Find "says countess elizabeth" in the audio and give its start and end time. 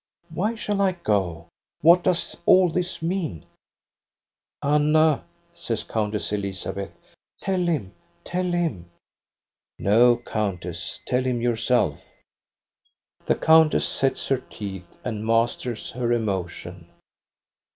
5.53-6.89